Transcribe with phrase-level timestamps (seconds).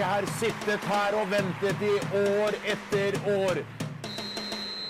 [0.00, 3.58] Vi har sittet her og ventet i år etter år.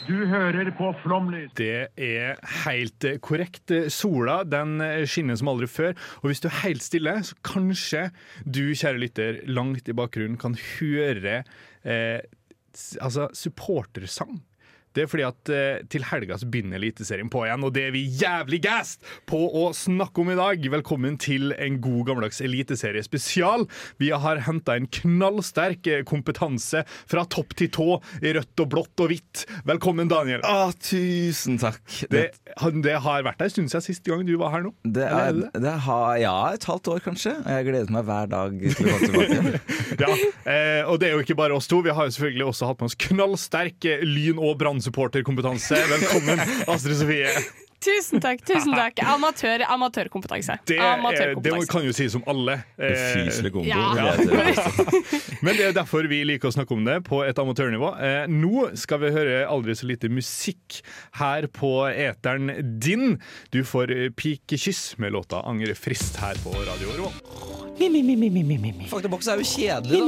[0.06, 1.48] Du hører på Flomlys.
[1.58, 3.72] Det er helt korrekt.
[3.90, 4.76] Sola den
[5.10, 5.98] skinner som aldri før.
[6.22, 8.04] Og hvis du er helt stille, så kanskje
[8.46, 11.40] du, kjære lytter, langt i bakgrunnen kan høre
[11.82, 12.22] eh,
[13.02, 14.38] altså supportersang.
[14.96, 17.94] Det er fordi at eh, til helga så begynner Eliteserien på igjen, og det er
[17.94, 20.64] vi jævlig gassed på å snakke om i dag.
[20.72, 23.66] Velkommen til en god gammeldags eliteserie spesial.
[24.02, 27.88] Vi har henta en knallsterk eh, kompetanse fra topp til tå
[28.22, 29.44] i rødt og blått og hvitt.
[29.68, 30.42] Velkommen, Daniel.
[30.46, 31.80] Å, tusen takk.
[32.10, 32.26] Det,
[32.82, 34.74] det har vært ei stund siden sist gang du var her nå.
[34.82, 37.36] Det er, det det har, ja, et halvt år kanskje.
[37.44, 39.56] Og jeg gleder meg hver dag til å komme tilbake.
[40.00, 40.08] Ja,
[40.48, 41.80] eh, og det er jo ikke bare oss to.
[41.84, 45.74] Vi har jo selvfølgelig også hatt med oss knallsterk eh, Lyn- og Brann-supporterkompetanse.
[45.74, 47.26] Velkommen, Astrid Sofie.
[47.80, 48.42] Tusen takk.
[48.44, 50.58] tusen takk Amatør, Amatørkompetanse.
[50.68, 52.58] Det, er, det kan jo sies om alle.
[52.76, 53.68] Eh, Ufyselig kombo.
[53.68, 54.12] Ja.
[55.40, 57.94] Men det er derfor vi liker å snakke om det på et amatørnivå.
[58.04, 60.82] Eh, nå skal vi høre aldri så lite musikk
[61.22, 62.52] her på eteren
[62.84, 63.16] din.
[63.54, 67.08] Du får eh, pikekyss med låta 'Angre frist' her på Radio Rå.
[68.92, 70.04] Faktaboks er jo kjedelig, da.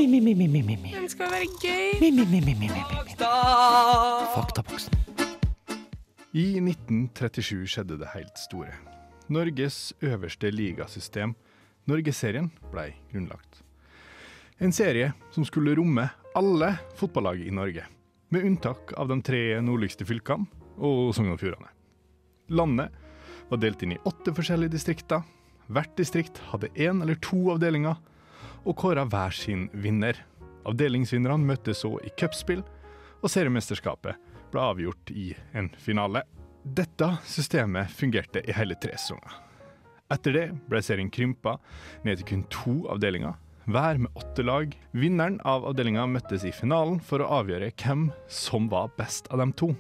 [1.01, 1.89] Den skal være gøy.
[6.33, 8.73] I 1937 skjedde det helt store.
[9.29, 11.35] Norges øverste ligasystem,
[11.85, 13.59] Norgesserien, ble grunnlagt.
[14.57, 17.85] En serie som skulle romme alle fotballag i Norge,
[18.33, 20.49] med unntak av de tre nordligste fylkene
[20.81, 21.69] og Sogn og Fjordane.
[22.49, 22.97] Landet
[23.53, 25.21] var delt inn i åtte forskjellige distrikter.
[25.69, 28.01] Hvert distrikt hadde én eller to avdelinger,
[28.65, 30.17] og kåra hver sin vinner.
[30.65, 32.65] Avdelingsvinnerne møttes så i cupspill,
[33.21, 36.25] og seriemesterskapet ble avgjort i en finale.
[36.63, 39.41] Dette systemet fungerte i hele tre sesonger.
[40.13, 41.57] Etter det ble serien krympa
[42.05, 43.39] ned til kun to avdelinger,
[43.71, 44.75] hver med åtte lag.
[44.93, 49.55] Vinneren av avdelinga møttes i finalen for å avgjøre hvem som var best av dem
[49.57, 49.73] to.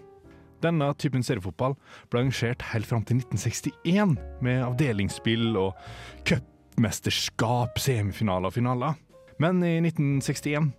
[0.63, 1.75] Denne typen seriefotball
[2.11, 4.15] ble arrangert helt fram til 1961,
[4.47, 5.75] med avdelingsspill og
[6.29, 8.95] cupmesterskap, semifinaler og finaler.
[9.43, 10.71] Men i 1961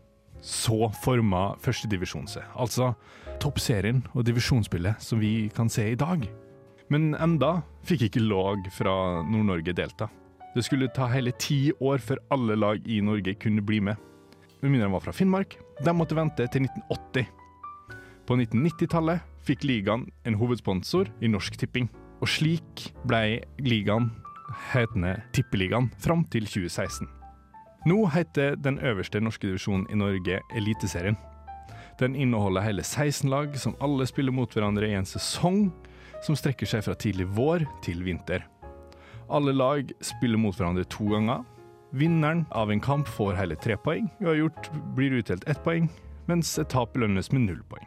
[0.44, 2.94] så forma førstedivisjon seg, altså
[3.44, 6.26] toppserien og divisjonsspillet som vi kan se i dag.
[6.92, 8.96] Men enda fikk ikke lag fra
[9.28, 10.10] Nord-Norge delta.
[10.54, 13.98] Det skulle ta hele ti år før alle lag i Norge kunne bli med.
[14.62, 15.58] Med mindre de var fra Finnmark.
[15.84, 17.26] De måtte vente til 1980.
[18.24, 21.90] På 1990-tallet fikk ligaen en hovedsponsor i Norsk Tipping.
[22.22, 24.12] Og slik ble ligaen
[24.72, 27.10] hetende Tippeligaen fram til 2016.
[27.90, 31.18] Nå heter den øverste norske divisjonen i Norge Eliteserien.
[32.00, 35.68] Den inneholder hele 16 lag som alle spiller mot hverandre i en sesong
[36.24, 38.46] som strekker seg fra tidlig vår til vinter.
[39.30, 41.44] Alle lag spiller mot hverandre to ganger.
[41.94, 44.10] Vinneren av en kamp får hele tre poeng.
[44.24, 45.90] Uavgjort blir utdelt ett poeng,
[46.26, 47.86] mens et tap belønnes med null poeng.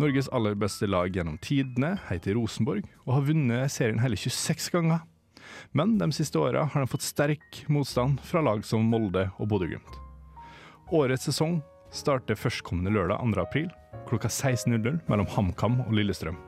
[0.00, 5.02] Norges aller beste lag gjennom tidene heter Rosenborg, og har vunnet serien hele 26 ganger.
[5.76, 9.98] Men de siste åra har de fått sterk motstand fra lag som Molde og Bodø-Glimt.
[10.94, 11.58] Årets sesong
[11.94, 13.40] starter førstkommende lørdag 2.
[13.42, 13.70] april
[14.08, 16.38] klokka 16.00 mellom HamKam og Lillestrøm.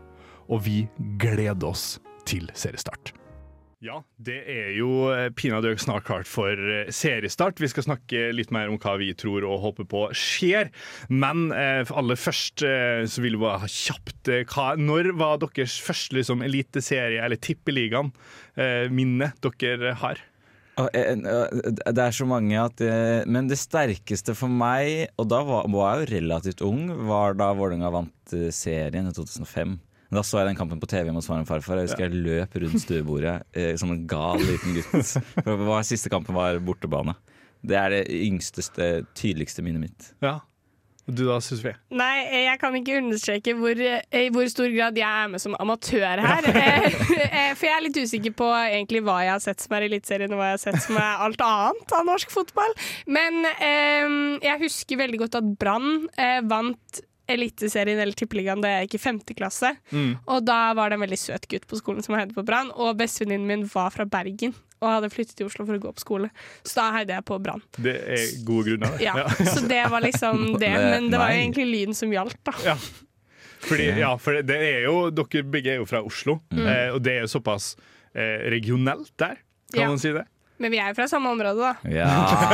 [0.51, 0.85] Og vi
[1.21, 1.99] gleder oss
[2.29, 3.15] til seriestart.
[3.83, 7.59] Ja, det er jo eh, pinadø snart klart for eh, seriestart.
[7.59, 10.71] Vi skal snakke litt mer om hva vi tror og håper på skjer.
[11.11, 15.81] Men eh, aller først eh, så vil vi ha kjapt eh, hva, Når var deres
[15.83, 18.15] første liksom, eliteserie, eller tippeligaen,
[18.55, 20.23] eh, dere har?
[20.81, 25.43] Eh, eh, Det er så mange at det, Men det sterkeste for meg, og da
[25.45, 29.79] var, var jeg jo relativt ung, var da Vålerenga vant eh, serien i 2005.
[30.13, 31.81] Da så jeg den kampen på TV mot far farfar.
[31.81, 35.15] Jeg husker jeg løp rundt stuebordet eh, som en gal liten gutt.
[35.45, 37.15] For siste kampen var bortebane.
[37.65, 38.65] Det er det yngste,
[39.17, 40.11] tydeligste minnet mitt.
[40.25, 40.41] Ja.
[41.07, 41.75] Du da, Sofie?
[41.91, 45.57] Nei, jeg kan ikke understreke hvor, eh, i hvor stor grad jeg er med som
[45.59, 46.47] amatør her.
[46.53, 46.87] Eh,
[47.27, 50.33] eh, For jeg er litt usikker på egentlig hva jeg har sett som er Eliteserien,
[50.33, 52.77] og hva jeg har sett som er alt annet av norsk fotball.
[53.11, 54.15] Men eh,
[54.47, 59.03] jeg husker veldig godt at Brann eh, vant Eliteserien eller Tippeligaen da jeg gikk i
[59.05, 59.71] femte klasse.
[60.27, 62.97] Og da var det en veldig søt gutt på skolen som heide på Brann, og
[62.99, 66.29] bestevenninnen min var fra Bergen og hadde flyttet til Oslo for å gå på skole.
[66.67, 67.63] Så da heide jeg på Brann.
[67.79, 68.97] Det er gode grunner.
[68.99, 70.73] Ja, Så det var liksom det.
[70.75, 72.57] Men det var jo egentlig lyden som gjaldt, da.
[72.67, 72.75] Ja.
[73.63, 76.67] Fordi, ja, for det er jo, dere begge er jo fra Oslo, mm.
[76.97, 77.77] og det er jo såpass
[78.11, 79.39] eh, regionelt der,
[79.71, 79.89] kan Ja.
[79.95, 80.25] man si det?
[80.63, 81.91] Men vi er jo fra samme område, da.
[81.91, 82.07] Ja,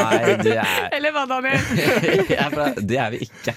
[0.08, 1.60] nei, det er Eller hva, Daniel?
[2.38, 3.54] Er fra, det er vi ikke.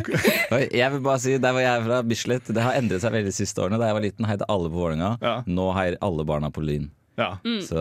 [0.80, 3.30] Jeg vil bare si, Der hvor jeg er fra, Bislett, det har endret seg veldig
[3.30, 3.78] de siste årene.
[3.80, 5.12] Da jeg var liten, heide alle på Vålerenga.
[5.22, 5.36] Ja.
[5.46, 6.90] Nå heier alle barna på Lyn.
[7.20, 7.36] Ja.
[7.46, 7.60] Mm.
[7.62, 7.78] Så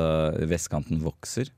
[0.49, 1.49] vestkanten vokser.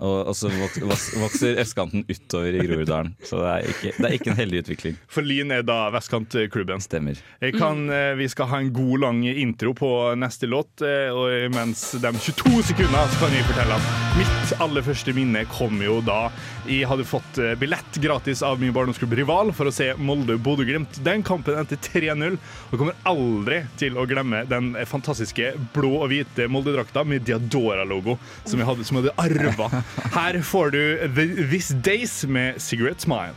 [0.00, 3.10] Og, og så vok- vok- vokser østkanten utover i Groruddalen.
[3.20, 4.94] Så det er, ikke, det er ikke en heldig utvikling.
[5.12, 6.80] For Lyn er da vestkantklubben.
[6.80, 7.20] Stemmer.
[7.58, 10.80] Kan, eh, Vi skal ha en god, lang intro på neste låt.
[10.80, 15.44] eh, Og mens de 22 sekunder så kan vi fortelle at mitt aller første minne
[15.52, 16.30] kom jo da
[16.66, 21.02] jeg hadde fått eh, billett gratis av min barndomsklubb Rival for å se Molde-Bodø-Glimt.
[21.04, 22.36] Den kampen endte 3-0,
[22.72, 28.16] og kommer aldri til å glemme den fantastiske blå og hvite Molde-drakta med Diadora-logo
[28.48, 29.82] som jeg hadde, som jeg hadde arva.
[30.14, 33.34] Her får du The, This Days med Cigarette Smile.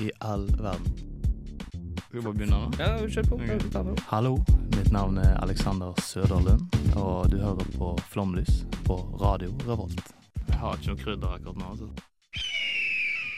[0.00, 0.86] i all verden.
[2.08, 2.70] Skal vi bare begynne nå?
[2.78, 3.94] Ja, kjør på.
[4.08, 4.36] Hallo,
[4.76, 10.14] mitt navn er Alexander Søderlund, og du hører på Flomlys på Radio Revolt.
[10.48, 11.72] Jeg har ikke noe krydder akkurat nå.
[11.74, 11.90] altså.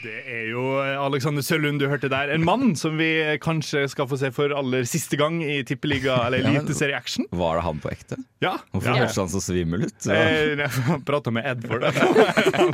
[0.01, 2.31] Det er jo Alexander Sølund du hørte der.
[2.33, 3.11] En mann som vi
[3.43, 7.27] kanskje skal få se for aller siste gang i Tippeliga eller Ja, Eliteserie Action.
[7.29, 8.17] Var det han på ekte?
[8.41, 8.55] Ja.
[8.73, 9.05] Hvorfor ja.
[9.05, 10.09] han så svimmel ut?
[10.09, 11.83] Han Eh, prata med Edvard.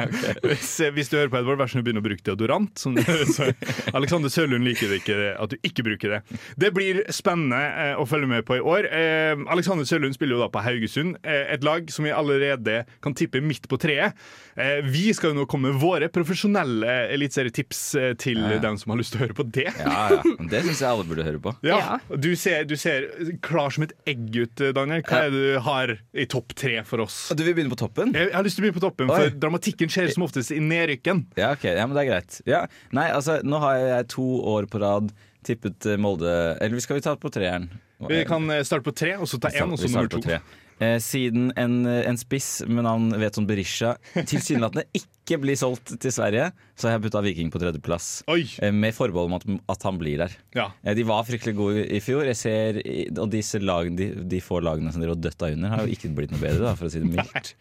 [0.48, 2.72] hvis, hvis du hører på Edvard, vær så snill begynn å bruke deodorant.
[2.80, 2.96] Som,
[3.34, 3.50] så
[3.98, 6.40] Alexander Sølund liker det ikke at du ikke bruker det.
[6.60, 8.88] Det blir spennende eh, å følge med på i år.
[8.88, 13.16] Eh, Alexander Sølund spiller jo da på Haugesund, eh, et lag som vi allerede kan
[13.18, 14.16] tippe midt på treet.
[14.56, 18.60] Eh, vi skal jo nå komme med våre profesjonelle eliteserietips eh, til Ja, ja.
[18.64, 19.66] dem som har lyst til å høre på det.
[19.82, 20.20] Ja, ja.
[20.54, 21.56] Det syns jeg alle burde høre på.
[21.68, 21.98] Ja.
[22.14, 23.10] Du, ser, du ser
[23.46, 25.04] klar som et egg ut, Daniel.
[25.08, 27.20] Hva er det du har i topp tre for oss?
[27.36, 28.14] Du vil begynne på toppen?
[28.16, 29.18] Jeg, jeg har lyst til å begynne på toppen, Oi.
[29.20, 31.26] for dramatikken skjer som oftest i nedrykken.
[31.40, 32.40] Ja, ok, ja, men det er greit.
[32.50, 32.62] Ja.
[32.96, 35.12] Nei, altså, nå har jeg to år på rad
[35.48, 36.32] tippet eh, Molde
[36.62, 37.70] Eller skal vi ta det på treeren?
[38.10, 40.22] Vi kan eh, starte på tre, og så ta én, og så nummer starter to.
[40.22, 40.42] på tre.
[40.80, 46.52] Eh, siden en, en spiss med navn Veton Berisha tilsynelatende ikke blir solgt til Sverige,
[46.78, 48.10] så har jeg putta Viking på tredjeplass.
[48.30, 48.44] Oi!
[48.62, 50.36] Eh, med forbehold om at, at han blir der.
[50.56, 50.68] Ja.
[50.86, 52.28] Eh, de var fryktelig gode i fjor.
[52.30, 52.80] Jeg ser,
[53.18, 56.14] og disse lagene, de, de få lagene som dere har døtta under, har jo ikke
[56.18, 57.56] blitt noe bedre, da, for å si det mildt.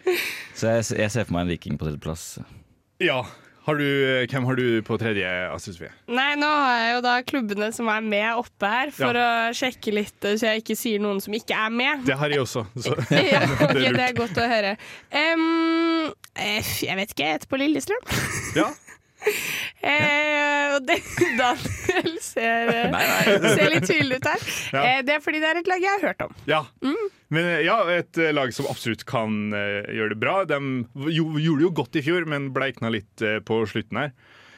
[0.56, 2.28] Så jeg, jeg ser for meg en Viking på tredjeplass.
[3.04, 3.22] ja.
[3.66, 3.86] Har du,
[4.30, 5.88] hvem har du på tredje, Astrid Sofie?
[6.14, 9.26] Nei, nå har jeg jo da klubbene som er med oppe her, for å
[9.58, 12.04] sjekke litt, eh, så jeg ikke sier noen som ikke er med.
[12.06, 12.62] Det har jeg også.
[12.78, 12.94] Så.
[13.32, 14.76] ja, ok, det er det er godt å høre.
[15.10, 15.46] Eh,
[16.86, 18.10] jeg vet ikke, jeg heter på Lillestrøm.
[18.54, 18.70] Ja.
[19.86, 20.96] Eh, og det,
[21.38, 24.46] Daniel ser, eh, ser litt tvilende ut her.
[24.80, 26.32] Eh, det er fordi det er et lag jeg har hørt om.
[26.50, 26.62] ja.
[27.30, 30.40] Men eh, ja, et lag som absolutt kan uh, gjøre det bra.
[30.48, 30.58] De
[31.12, 34.12] jo, gjorde det jo godt i fjor, men bleikna litt uh, på slutten her.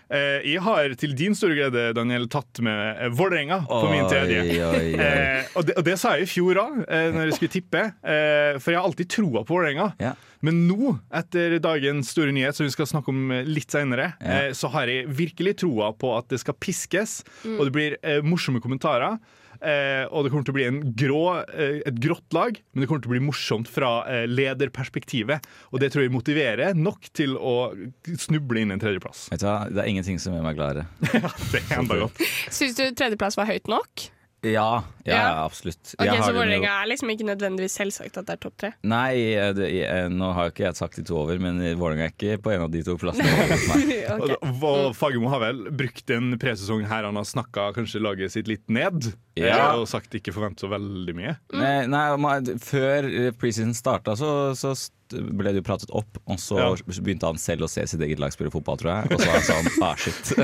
[0.08, 4.40] Eh, jeg har til din store glede, Daniel, tatt med uh, Vålerenga på min tredje.
[4.40, 4.94] Oi, oi, oi.
[5.08, 7.82] Eh, og, det, og det sa jeg i fjor òg, eh, når jeg skulle tippe.
[8.02, 9.90] Eh, for jeg har alltid troa på Vålerenga.
[10.02, 10.14] Ja.
[10.44, 14.38] Men nå, etter dagens store nyhet, som vi skal snakke om eh, litt seinere, Ja.
[14.48, 17.20] eh, så har jeg virkelig troa på at det skal piskes,
[17.58, 19.18] og det blir eh, morsomme kommentarer.
[19.58, 22.90] Eh, og det kommer til å bli en grå, eh, et grått lag, men det
[22.90, 25.48] kommer til å bli morsomt fra eh, lederperspektivet.
[25.72, 27.72] Og det tror jeg motiverer nok til å
[28.18, 29.26] snuble inn en tredjeplass.
[29.32, 30.86] Vet du hva, Det er ingenting som gjør meg gladere.
[31.14, 32.22] ja, Det er enda godt.
[32.54, 34.08] Syns du tredjeplass var høyt nok?
[34.46, 35.44] Ja, ja, Ja.
[35.44, 35.94] absolutt.
[35.98, 38.70] Ok, Jeg har Så Vålerenga er liksom ikke nødvendigvis selvsagt at det er topp tre?
[38.86, 42.06] Nei, eh, det, jeg, nå har jo ikke jeg sagt de to over, men Vålerenga
[42.06, 43.26] er ikke på en av de to plassene.
[44.14, 44.92] okay.
[44.94, 49.10] Fagermo har vel brukt en presesong her han har snakka kanskje laget sitt litt ned.
[49.34, 49.72] Ja.
[49.72, 51.34] eh, Og sagt ikke forvent så veldig mye.
[51.58, 54.76] Nei, nei, ma- Før eh, preseason starta, så, så
[55.08, 56.70] ble det jo pratet opp, og så Ja.
[57.00, 59.16] begynte han selv å se sitt eget lag spille fotball, tror jeg.
[59.16, 60.34] Og så var han sånn ah, shit.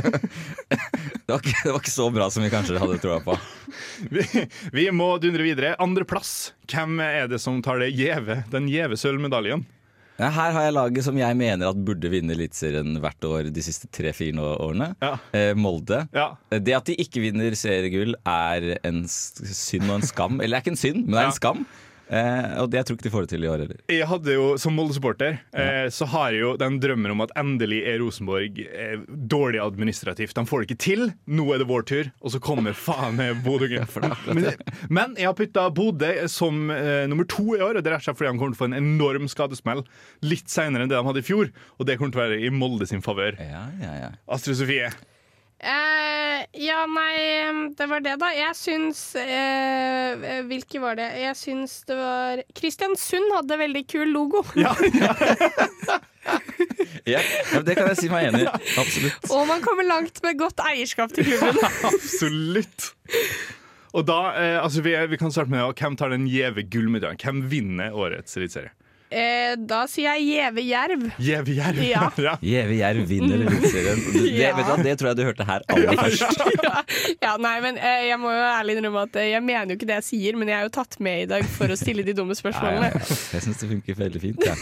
[1.26, 3.36] det, var ikke, det var ikke så bra som vi kanskje hadde troa på.
[4.14, 4.22] Vi,
[4.74, 5.72] vi må dundre videre.
[5.82, 6.52] Andreplass.
[6.70, 9.64] Hvem er det som tar det gjeve, den gjeve sølvmedaljen?
[10.14, 13.64] Ja, her har jeg laget som jeg mener at burde vinne Eliteserien hvert år de
[13.66, 14.92] siste tre-fire årene.
[15.02, 15.16] Ja.
[15.34, 16.04] Eh, Molde.
[16.14, 16.28] Ja.
[16.54, 20.38] Det at de ikke vinner seriegull er en synd og en skam.
[20.38, 21.64] Eller det er ikke en synd, men det er en skam.
[22.08, 23.80] Eh, og det jeg tror ikke de får det til i år heller.
[23.92, 27.80] Jeg hadde jo, Som Molde-supporter eh, så har jeg jo den drømmen om at endelig
[27.88, 30.34] er Rosenborg eh, dårlig administrativt.
[30.36, 31.06] De får det ikke til.
[31.24, 33.96] Nå er det vår tur, og så kommer faen meg Bodø-Glimt.
[34.36, 34.50] men,
[34.92, 38.04] men jeg har putta Bodø som eh, nummer to i år, og det er rett
[38.04, 39.84] og slett fordi de kommer til å få en enorm skadesmell
[40.24, 41.50] litt seinere enn det de hadde i fjor.
[41.78, 43.40] Og det kommer til å være i Molde sin favør.
[43.40, 44.14] Ja, ja, ja.
[44.30, 44.92] Astrid Sofie.
[45.64, 48.28] Eh, ja, nei, det var det, da.
[48.36, 51.06] Jeg syns uh, Hvilke var det?
[51.22, 54.44] Jeg syns det var Kristiansund hadde veldig kul logo.
[54.64, 54.74] Ja,
[57.04, 57.20] ja.
[57.52, 58.52] ja, det kan jeg si meg enig i.
[58.80, 59.26] Absolutt.
[59.32, 61.58] Og man kommer langt med godt eierskap til klubben.
[61.90, 62.86] Absolutt.
[63.92, 67.20] Og da, uh, altså vi, vi kan starte med Hvem tar den gjeve gullmedaljen?
[67.20, 68.72] Hvem vinner årets eliteserie?
[69.14, 71.04] Eh, da sier jeg Gjeve Jerv.
[71.22, 71.80] Gjeve Jerv.
[71.86, 72.02] Ja.
[72.26, 72.32] ja.
[72.42, 74.00] Gjeve Jerv vinner Eliteserien.
[74.14, 74.50] Det, Ja.
[74.56, 76.42] vet du hva, det tror jeg du hørte her aller først.
[76.66, 76.74] ja,
[77.22, 79.88] ja, nei, men eh, jeg må jo ærlig innrømme at eh, jeg mener jo ikke
[79.92, 82.16] det jeg sier, men jeg er jo tatt med i dag for å stille de
[82.18, 82.90] dumme spørsmålene.
[82.94, 83.04] ja.
[83.34, 84.44] Jeg syns det funker veldig fint.
[84.48, 84.56] Ja.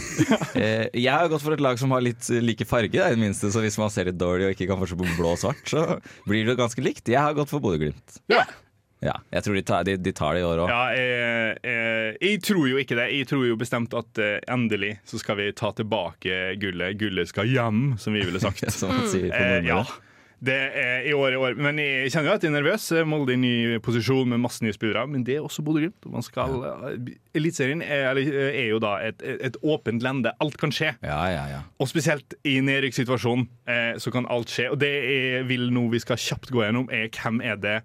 [0.53, 3.21] Eh, jeg har gått for et lag som har litt eh, like farge, i det
[3.21, 5.63] minste, så hvis man ser litt dårlig og ikke kan forskjell på blå og svart,
[5.69, 5.87] så
[6.29, 7.09] blir det ganske likt.
[7.09, 8.19] Jeg har gått for Bodø-Glimt.
[8.31, 8.45] Ja.
[9.03, 10.71] Ja, jeg tror de tar, de, de tar det i år òg.
[10.71, 13.09] Ja, jeg, jeg, jeg tror jo ikke det.
[13.17, 16.95] Jeg tror jo bestemt at eh, endelig så skal vi ta tilbake gullet.
[17.01, 18.63] Gullet skal hjem, som vi ville sagt.
[18.73, 19.83] Som man sier på Eh, ja.
[20.43, 21.53] Det er i år i år.
[21.55, 22.85] Men jeg kjenner jo at jeg er nervøs.
[23.07, 25.05] Molde i ny posisjon med masse nye spillere.
[25.07, 26.03] Men det er også Bodø-Glimt.
[26.35, 26.47] Ja.
[27.37, 30.33] Eliteserien er, er jo da et, et åpent lende.
[30.43, 30.91] Alt kan skje.
[30.99, 31.61] Ja, ja, ja.
[31.79, 34.67] Og spesielt i nedrykkssituasjonen eh, så kan alt skje.
[34.73, 37.77] Og det jeg vil nå vi skal kjapt gå gjennom, er hvem er det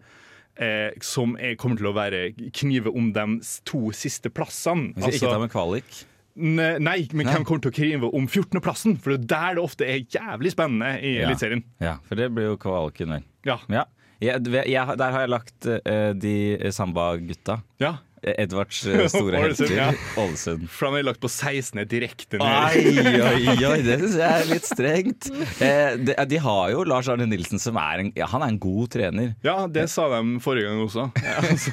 [0.59, 2.21] eh, som er, kommer til å være
[2.53, 3.27] knive om de
[3.65, 4.93] to siste plassene.
[4.97, 5.99] Vi skal ikke ta Altså, med kvalik.
[6.37, 8.99] ne- nei, men hvem kommer til å knive om 14.-plassen?
[9.03, 11.29] For det er der det ofte er jævlig spennende i Ja.
[11.29, 11.65] Eliteserien.
[11.81, 13.25] Ja, for det blir jo kvaliken, vel.
[13.45, 13.59] Ja.
[13.69, 13.85] Ja.
[14.21, 17.63] Jeg, der har jeg lagt uh, de samba-gutta.
[17.81, 17.99] ja.
[18.23, 19.77] Edvards eh, store Ålesund, helter.
[19.77, 19.89] ja.
[20.23, 20.67] Ålesund.
[20.73, 21.83] For han er lagt på 16.
[21.91, 22.47] direkte ned.
[22.49, 25.31] Oi, oi, oi, det syns jeg er litt strengt.
[25.69, 28.59] Eh, de, de har jo Lars Arne Nilsen, som er en, ja, han er en
[28.63, 29.33] god trener.
[29.45, 31.09] Ja, det sa de forrige gang også.
[31.29, 31.73] Ja, altså,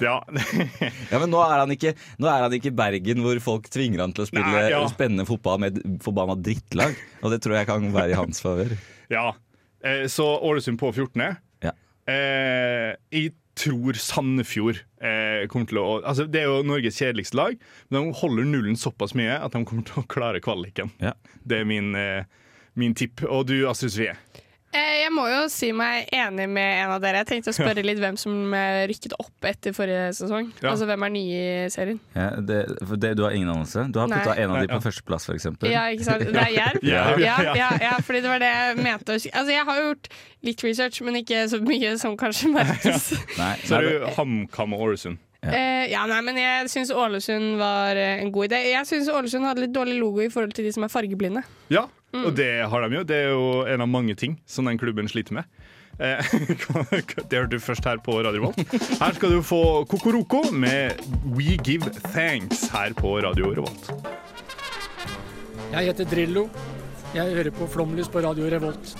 [0.00, 0.14] ja.
[1.10, 4.46] Ja, Men nå er han ikke, i Bergen, hvor folk tvinger han til å spille
[4.48, 4.80] Nei, ja.
[4.92, 6.96] spennende fotball med et forbanna drittlag.
[7.20, 8.76] Og det tror jeg kan være i hans favør.
[9.12, 9.30] ja.
[9.84, 11.22] Eh, Så Ålesund på 14.
[11.64, 11.70] Ja.
[12.10, 17.58] Eh, jeg tror Sandefjord eh, kommer til å altså Det er jo Norges kjedeligste lag,
[17.88, 20.92] men de holder nullen såpass mye at de kommer til å klare kvaliken.
[21.02, 21.14] Ja.
[21.44, 22.24] Det er min, eh,
[22.80, 23.24] min tipp.
[23.28, 24.16] Og du, Astrid Svie?
[24.70, 27.24] Eh, jeg må jo si meg enig med en av dere.
[27.24, 30.52] Jeg tenkte å spørre litt hvem som eh, rykket opp etter forrige sesong.
[30.62, 30.70] Ja.
[30.70, 31.98] Altså hvem er nye i serien?
[32.14, 33.88] Ja, det, for det, du har ingen anelse?
[33.90, 34.20] Du har Nei.
[34.22, 34.84] putta en av Nei, de på ja.
[34.84, 35.48] førsteplass, f.eks.
[35.66, 36.22] Ja, ikke sant?
[36.30, 36.86] Det er Jerv?
[36.86, 37.56] Jerv, Ja, ja.
[37.64, 39.18] ja, ja, fordi det var det jeg mente.
[39.18, 40.08] Altså, jeg har gjort
[40.46, 43.10] litt research, men ikke så mye som kanskje merkes.
[43.40, 45.18] Nei, Så er det- jo HamKam og Ålesund.
[45.42, 45.52] Ja.
[45.56, 48.58] Eh, ja, nei, men jeg syns Ålesund var eh, en god idé.
[48.74, 51.44] Jeg syns Ålesund hadde litt dårlig logo i forhold til de som er fargeblinde.
[51.72, 52.24] Ja, Mm.
[52.26, 53.02] og det har de jo.
[53.06, 55.44] Det er jo en av mange ting som den klubben sliter med.
[56.00, 56.18] Eh,
[57.30, 58.58] Det hørte du først her på Radio Revolt.
[58.98, 60.98] Her skal du få Kokoroko med
[61.38, 63.92] We Give Thanks her på Radio Revolt.
[65.70, 66.48] Jeg heter Drillo.
[67.14, 68.96] Jeg hører på Flomlys på Radio Revolt.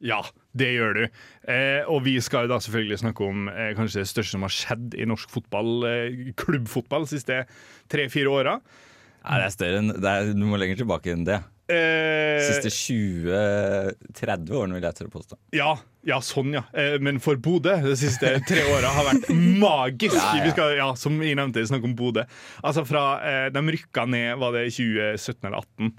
[0.00, 1.04] Ja, det gjør du.
[1.50, 4.54] Eh, og vi skal jo da selvfølgelig snakke om eh, kanskje det største som har
[4.54, 7.40] skjedd i norsk fotball, eh, klubbfotball, de siste
[7.90, 8.58] tre-fire åra.
[9.24, 11.40] Nei, det er større enn det er, Du må lenger tilbake enn det.
[11.72, 15.38] Eh, Siste 20-30 årene, vil jeg tørre påstå.
[15.56, 15.70] Ja,
[16.04, 16.64] ja, sånn ja.
[16.76, 20.18] Eh, men for Bodø de siste tre åra har vært magisk.
[20.18, 20.44] Ja, ja.
[20.44, 22.26] Vi skal, ja, som vi nevnte, snakke om Bodø.
[22.62, 25.94] Altså fra eh, De rykka ned, var det 2017 eller 2018.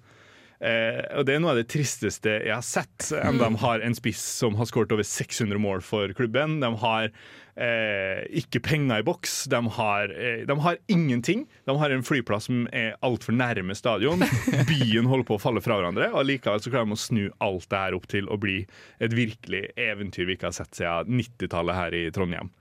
[0.60, 3.10] Eh, og Det er noe av det tristeste jeg har sett.
[3.12, 3.40] Mm.
[3.42, 6.60] de har en spiss som har skåret over 600 mål for klubben.
[6.64, 9.46] De har eh, ikke penger i boks.
[9.52, 11.46] De har, eh, de har ingenting.
[11.66, 14.24] De har en flyplass som er altfor nærme stadion.
[14.72, 17.70] Byen holder på å falle fra hverandre, og likevel så klarer de å snu alt
[17.72, 18.62] det her opp til å bli
[19.00, 22.54] et virkelig eventyr vi ikke har sett siden 90-tallet her i Trondheim.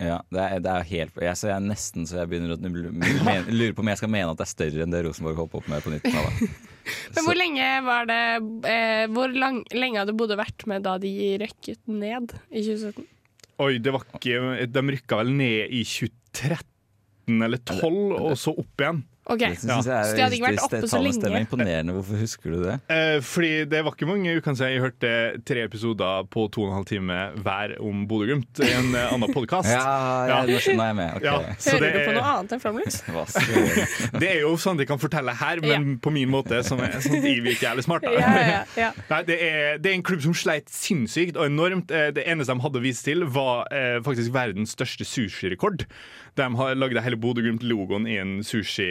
[0.00, 3.52] Ja, det er, det er helt jeg, så jeg er nesten så jeg begynner å
[3.52, 5.68] lure på om jeg skal mene at det er større enn det Rosenborg holdt opp
[5.68, 6.68] med på 90-tallet.
[7.14, 8.20] Men hvor lenge var det
[8.70, 13.04] eh, Hvor lang, lenge hadde Bodø vært med da de røkket ned i 2017?
[13.60, 18.82] Oi, det var ikke De rykka vel ned i 2013 eller 2012, og så opp
[18.82, 19.02] igjen.
[19.30, 21.14] OK, Det synes jeg så det hadde ikke vært oppe så lenge.
[21.20, 21.46] stemmer lenge.
[21.46, 21.92] imponerende.
[21.96, 22.76] Hvorfor husker du det?
[23.00, 25.10] Eh, fordi det var ikke mange ukene siden jeg hørte
[25.46, 29.32] tre episoder på to og en halv time hver om Bodø-Glimt i en eh, annen
[29.34, 29.70] podkast.
[29.76, 29.84] Ja,
[30.26, 30.40] ja, Ja.
[30.50, 31.14] nå skjønner jeg med.
[31.20, 31.26] Ok.
[31.28, 32.98] Ja, så Hører det du på noe er, annet enn Flomlys?
[34.20, 37.20] Det er jo sånn de kan fortelle her, men på min måte, som er sånn
[37.20, 38.06] jeg virker jævlig smart.
[38.10, 38.90] Ja, ja, ja.
[39.10, 41.90] Nei, det er, det er en klubb som sleit sinnssykt og enormt.
[41.94, 45.86] Eh, Det eneste de hadde å vise til, var eh, faktisk verdens største sushirekord.
[46.38, 48.86] De har lagde hele Bodø-Glimt-logoen i en sushi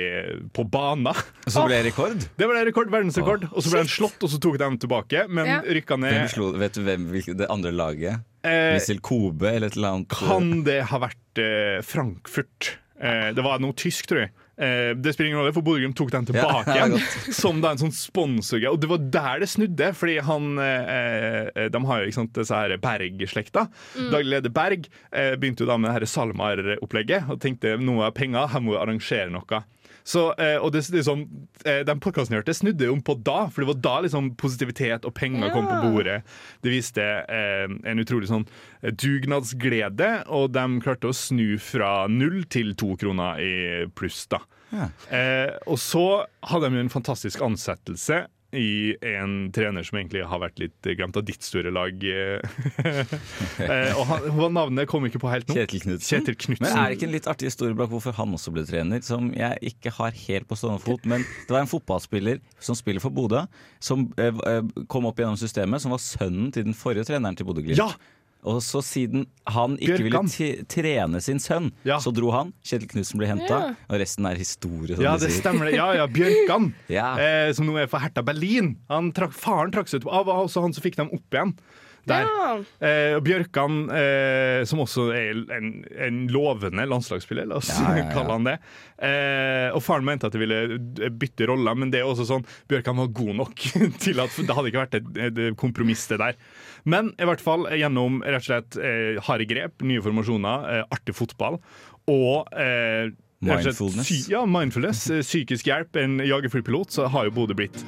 [0.55, 1.13] på bana.
[1.47, 2.25] Så ble det rekord?
[2.39, 3.47] Det ble rekord, verdensrekord.
[3.53, 5.25] Og så ble den slått, og så tok de den tilbake.
[5.29, 5.61] Men Ja.
[5.61, 8.19] rykka Hvem slo, vet du hvem, det andre laget?
[8.43, 10.09] Eh, Wissel Kobe eller et eller annet?
[10.09, 12.77] kan det ha vært eh, Frankfurt?
[13.01, 14.31] Eh, det var noe tysk, tror jeg.
[14.59, 17.71] Eh, det spiller ingen rolle, for Bodø-Glimt tok den Ja, tilbake det var som da
[17.71, 18.73] en sånn sponsorgreie.
[18.73, 22.33] Og det var der det snudde, fordi han eh, eh, De har jo ikke sant,
[22.35, 23.67] disse her Berg-slekta.
[24.11, 28.51] Daglig leder Berg eh, begynte jo da med det SalMar-opplegget og tenkte nå av penger,
[28.51, 29.63] her må vi arrangere noe.
[30.09, 33.61] Så, eh, og det, det eh, Den podkasten jeg hørte, snudde om på da, for
[33.61, 36.21] det var da liksom positivitet og penger kom på bordet.
[36.65, 38.47] Det viste eh, en utrolig sånn
[38.81, 43.53] eh, dugnadsglede, og de klarte å snu fra null til to kroner i
[43.93, 44.25] pluss.
[44.31, 44.41] da.
[44.73, 44.89] Ja.
[45.13, 46.05] Eh, og så
[46.49, 48.23] hadde de en fantastisk ansettelse
[48.55, 51.93] i en trener som egentlig har vært litt glemt av ditt store lag.
[52.01, 52.41] eh,
[53.65, 55.57] eh, og han, navnet kom ikke på helt nå.
[55.57, 55.83] Kjetil
[56.39, 56.57] Knutsen.
[56.57, 59.29] Men er det ikke en litt artig historie bak hvorfor han også ble trener, som
[59.37, 61.05] jeg ikke har helt på stående fot?
[61.09, 63.45] Men det var en fotballspiller som spiller for Bodø,
[63.83, 67.77] som eh, kom opp gjennom systemet, som var sønnen til den forrige treneren til Bodø-Glimt.
[67.77, 67.91] Ja!
[68.47, 70.29] Og så siden han ikke Bjørkan.
[70.31, 71.97] ville t trene sin sønn, Ja.
[71.99, 72.53] så dro han.
[72.63, 73.73] Kjetil Knutsen ble henta, Ja.
[73.89, 74.95] og resten er historie.
[74.97, 75.41] Ja, det sier.
[75.41, 75.65] stemmer.
[75.65, 75.75] det.
[75.75, 77.17] Ja, ja, Bjørkan, Ja.
[77.19, 78.77] eh, som nå er for Hertha Berlin.
[78.89, 81.53] Han trakk, faren trakk seg ut av, var også han som fikk dem opp igjen.
[82.07, 82.23] Der.
[82.23, 82.53] Ja.
[82.81, 88.05] Eh, og Bjørkan, eh, som også er en, en lovende landslagsspiller, la oss Ja, ja,
[88.05, 88.11] ja.
[88.15, 88.55] kalle han det.
[89.03, 90.79] Eh, og faren mente at de ville
[91.19, 93.53] bytte roller, men det er også sånn Bjørkan var god nok
[93.99, 96.39] til at det hadde ikke vært et, et kompromiss, det der.
[96.85, 101.15] Men i hvert fall gjennom rett og slett eh, harde grep, nye formasjoner, eh, artig
[101.17, 101.59] fotball
[102.09, 103.09] og eh,
[103.39, 104.07] Mindfulness.
[104.07, 105.09] slett ja, mindfulness.
[105.11, 107.85] eh, Psykisk hjelp, en jagerflypilot, så har jo Bodø blitt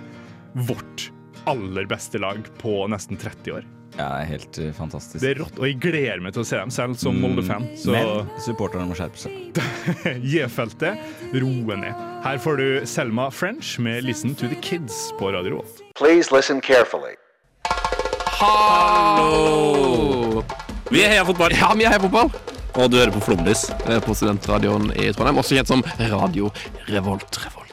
[0.53, 1.10] vårt
[1.50, 3.63] aller beste lag på nesten 30 år.
[3.98, 5.19] Ja, helt eh, fantastisk.
[5.19, 7.65] Det er rått, og jeg gleder meg til å se dem selv som Molde-fan.
[7.75, 9.60] Så Men supporterne må skjerpe seg.
[10.31, 11.01] J-feltet,
[11.33, 11.91] roe ned.
[12.24, 15.81] Her får du Selma French med 'Listen to the Kids' på Radio Revolt.
[18.41, 20.41] Hallo!
[20.89, 21.53] Vi er Heia Fotball.
[21.53, 22.31] Ja, vi er Heia Fotball.
[22.74, 26.50] Og du hører på Flomlys eh, på studentradioen i Trondheim, også kjent som Radio.
[26.89, 27.70] Revolt, Revolt.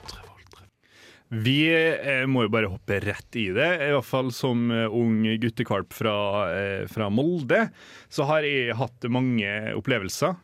[1.29, 3.69] Vi eh, må jo bare hoppe rett i det.
[3.85, 6.15] I hvert fall som eh, ung guttekalp fra,
[6.57, 7.67] eh, fra Molde,
[8.09, 10.39] så har jeg hatt mange opplevelser.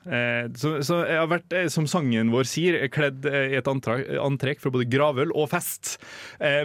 [0.61, 4.88] Så, så jeg har vært, som sangen vår sier, kledd i et antrekk, fra både
[4.93, 5.95] gravøl og fest.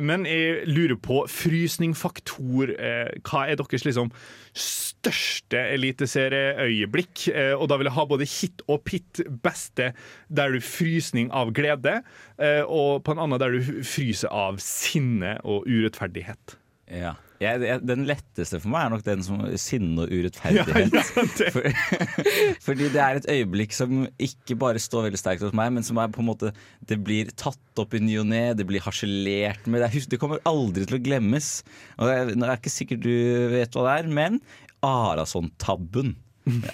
[0.03, 2.75] Men jeg lurer på frysningfaktor.
[3.23, 4.11] Hva er deres liksom
[4.59, 7.27] største eliteserieøyeblikk?
[7.33, 9.91] Eh, og da vil jeg ha både hit og pit beste
[10.27, 11.99] der du frysning av glede,
[12.37, 16.59] eh, og på en annen der du fryser av sinne og urettferdighet.
[16.89, 17.15] Ja.
[17.39, 20.91] Jeg, jeg, den letteste for meg er nok den som sinne og urettferdighet.
[20.91, 21.67] Ja, ja, det- For,
[22.67, 26.01] fordi det er et øyeblikk som ikke bare står veldig sterkt hos meg, men som
[26.03, 26.51] er på en måte
[26.83, 29.79] Det blir tatt opp i ny og ne, det blir harselert med.
[29.85, 31.51] Det, er, det kommer aldri til å glemmes.
[31.97, 33.13] Og jeg, nå er ikke sikkert du
[33.55, 34.41] vet hva det er, men
[34.85, 36.15] Arason-tabben.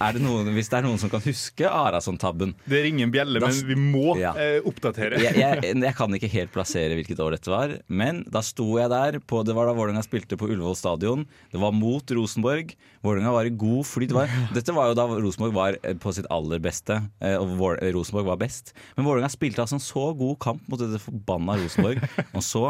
[0.01, 3.39] Er det noen, hvis det er noen som kan huske Arason-tabben Det ringer en bjelle,
[3.43, 4.33] Da men vi må Ja.
[4.39, 5.19] eh, oppdatere.
[5.21, 8.89] jeg, jeg, jeg kan ikke helt plassere hvilket år dette var, men da sto jeg
[8.93, 9.19] der.
[9.25, 11.25] På, det var da Vålerenga spilte på Ullevål stadion.
[11.51, 12.75] Det var mot Rosenborg.
[13.05, 14.09] Vålerenga var i god flyt.
[14.13, 17.55] Det var, dette var jo da Rosenborg var eh, på sitt aller beste, eh, og
[17.59, 18.73] Vål- eh, Rosenborg var best.
[18.97, 22.01] Men Vålerenga spilte altså en så god kamp mot dette forbanna Rosenborg.
[22.35, 22.65] Og så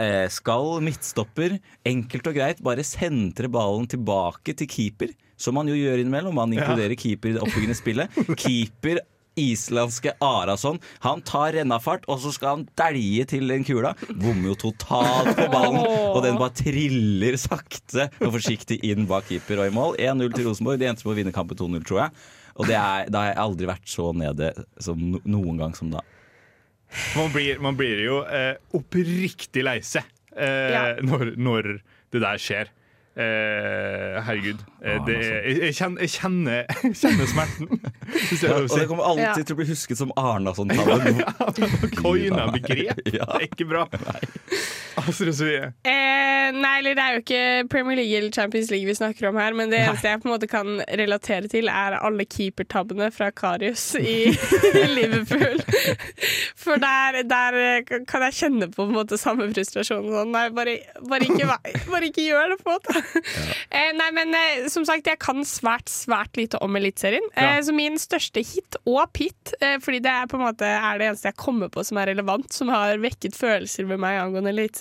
[0.00, 5.76] eh, skal midtstopper enkelt og greit bare sentre ballen tilbake til keeper, som man jo
[5.78, 6.36] gjør innimellom.
[6.36, 8.20] Man inkluderer keeper i det oppbyggende spillet.
[8.42, 9.00] Keeper
[9.40, 10.80] islandske Arason.
[11.04, 13.94] Han tar rennafart, og så skal han dælje til den kula.
[14.10, 15.78] Bommer jo totalt på ballen,
[16.10, 19.96] og den bare triller sakte og forsiktig inn bak keeper og i mål.
[20.02, 20.80] 1-0 til Rosenborg.
[20.82, 22.26] De endte på å vinne kampen 2-0, tror jeg.
[22.60, 24.50] Og det er, da har jeg aldri vært så nede
[24.82, 26.02] som noen gang som da.
[27.14, 30.02] Man blir, man blir jo eh, oppriktig lei seg
[30.34, 30.82] eh, Ja.
[31.06, 31.68] når, når
[32.10, 32.72] det der skjer.
[33.16, 34.60] Eh, herregud.
[34.84, 37.80] Eh, det, er- jeg, jeg, kjenner, jeg, kjenner, jeg kjenner smerten.
[38.30, 39.32] Hvis jeg Ja, og det kommer alltid Ja.
[39.42, 41.18] til å bli husket som Arnason-tabben.
[41.98, 43.02] Coina begrep.
[43.18, 43.26] Ja.
[43.26, 43.86] Det er ikke bra.
[44.98, 45.70] Astrid Sofie.
[45.86, 49.38] Eh, nei, eller det er jo ikke Premier League eller Champions League vi snakker om
[49.40, 53.30] her, men det eneste jeg på en måte kan relatere til, er alle keepertabbene fra
[53.34, 54.32] Karius i
[54.96, 55.62] Liverpool.
[56.60, 57.58] For der, der
[58.08, 60.08] kan jeg kjenne på, på måte samme frustrasjon.
[60.10, 60.76] Sånn, nei, bare,
[61.06, 61.48] bare, ikke,
[61.90, 62.96] bare ikke gjør det, på en måte.
[63.70, 67.26] Eh, nei, men eh, som sagt, jeg kan svært, svært lite om Eliteserien.
[67.36, 67.56] Ja.
[67.56, 71.00] Eh, så min største hit og pit, eh, fordi det er på en måte er
[71.00, 74.52] det eneste jeg kommer på som er relevant, som har vekket følelser ved meg angående
[74.54, 74.79] Eliteserien,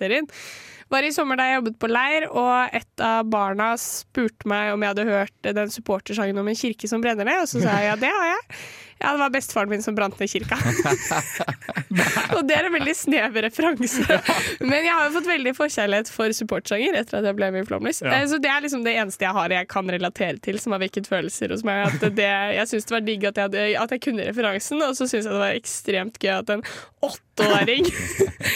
[0.89, 4.83] var i sommer da jeg jobbet på leir, og et av barna spurte meg om
[4.83, 7.91] jeg hadde hørt den supportersangen om en kirke som brenner ned, og så sa jeg
[7.91, 8.61] ja, det har jeg.
[8.99, 10.57] Ja, det var bestefaren min som brant ned kirka.
[12.35, 14.17] og det er en veldig snever referanse.
[14.59, 17.69] Men jeg har jo fått veldig forkjærlighet for supportsanger etter at jeg ble med i
[17.69, 18.01] Flåmlys.
[18.03, 18.19] Ja.
[18.27, 21.07] Så det er liksom det eneste jeg har jeg kan relatere til som har vekket
[21.07, 21.85] følelser hos meg.
[21.87, 24.97] At det, jeg syns det var digg at jeg, hadde, at jeg kunne referansen, og
[24.99, 26.65] så syns jeg det var ekstremt gøy at en
[27.07, 27.87] åtteåring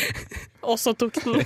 [0.75, 1.39] også tok den.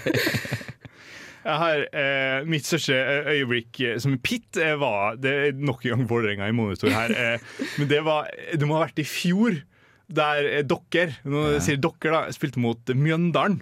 [1.47, 5.85] Jeg har eh, Mitt største eh, øyeblikk eh, som pitt eh, var Det er nok
[5.85, 7.13] en gang Vålerenga i monitor her.
[7.15, 7.47] Eh,
[7.79, 9.61] men det var Det må ha vært i fjor,
[10.07, 13.61] der dere Nå sier dere da spilte mot Mjøndalen.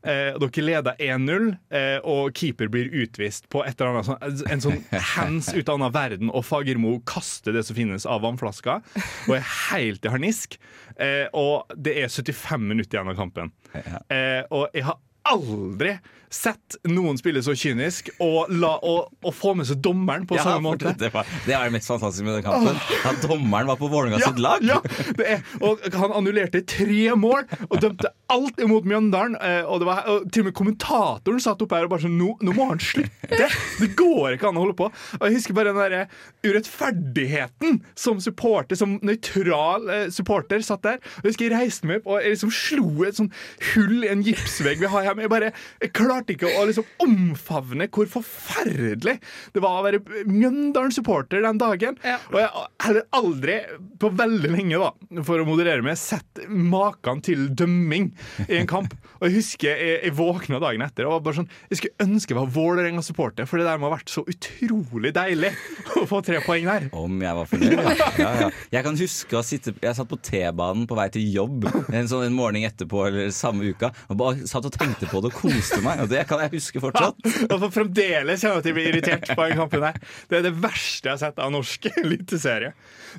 [0.00, 4.62] Eh, dere leder 1-0, eh, og keeper blir utvist på et eller annet sånn, en
[4.64, 4.78] sånn
[5.14, 8.80] hands ut av annen verden, og Fagermo kaster det som finnes av vannflasker,
[9.28, 10.56] og er helt i harnisk.
[10.96, 13.52] Eh, og det er 75 minutter igjen av kampen.
[13.76, 14.96] Eh, og jeg har
[15.28, 15.98] aldri
[16.30, 20.44] sett noen spille så kynisk og, la, og, og få med seg dommeren på Ja,
[20.46, 20.92] samme måte.
[21.00, 22.78] Det, var, det er det mest fantastiske med den kampen.
[23.10, 24.62] At dommeren var på Vålerenga sitt lag.
[24.62, 24.78] Ja,
[25.18, 29.34] det er, og han annullerte tre mål og dømte alt imot Mjøndalen.
[29.42, 32.14] eh, Og, det var, og til og med kommentatoren satt oppe her og bare sånn
[32.20, 33.48] Nå, nå må han slutte!
[33.80, 34.86] Det går ikke an å holde på.
[35.18, 36.06] Og jeg husker bare den derre
[36.46, 41.00] urettferdigheten som supporter, som nøytral eh, supporter, satt der.
[41.20, 43.30] Og jeg husker jeg reiste meg opp og jeg liksom slo et sånn
[43.72, 45.24] hull i en gipsvegg vi har hjemme.
[45.26, 45.50] Jeg bare
[45.82, 49.16] jeg klarte ikke å liksom omfavne hvor forferdelig
[49.54, 51.98] det var å være Mjøndalen-supporter den dagen.
[52.32, 52.50] Og jeg
[52.84, 53.56] har aldri,
[54.00, 58.10] på veldig lenge, da, for å moderere meg, sett maken til dømming
[58.48, 58.94] i en kamp.
[59.20, 62.32] Og jeg husker jeg, jeg våkna dagen etter og var bare sånn Jeg skulle ønske
[62.32, 65.52] jeg var Vålerenga-supporter, for det der må ha vært så utrolig deilig
[66.00, 66.88] å få tre poeng der.
[66.96, 68.08] Om jeg var fornøyd, ja.
[68.20, 68.50] ja, ja.
[68.72, 72.26] Jeg kan huske å sitte Jeg satt på T-banen på vei til jobb en sånn
[72.26, 75.80] en morgen etterpå eller samme uka og bare satt og tenkte på det og koste
[75.84, 76.02] meg.
[76.10, 77.18] Det kan jeg huske fortsatt.
[77.52, 79.98] Og for fremdeles kjenner jeg at jeg blir irritert på den kampen her.
[80.30, 82.74] Det er det verste jeg har sett av norsk eliteserie.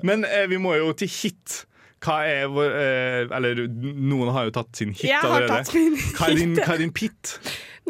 [0.07, 1.61] Men eh, vi må jo til hit.
[2.01, 5.83] Hva er vår eh, Eller noen har jo tatt sin hit Jeg har allerede.
[6.17, 6.63] Hva er din, hit.
[6.65, 7.35] hva er din pit?